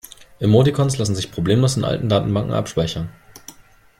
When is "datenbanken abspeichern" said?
2.09-3.09